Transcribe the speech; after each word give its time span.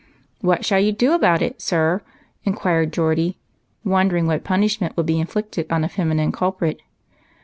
"What 0.39 0.65
shall 0.65 0.79
you 0.79 0.91
do 0.91 1.13
about 1.13 1.43
it, 1.43 1.61
sir?" 1.61 2.01
inquired 2.43 2.91
Geordie, 2.91 3.37
wondering 3.83 4.25
what 4.25 4.43
punishment 4.43 4.97
would 4.97 5.05
be 5.05 5.19
in 5.19 5.27
flicted 5.27 5.71
on 5.71 5.83
a 5.83 5.89
feminine 5.89 6.31
culprit. 6.31 6.81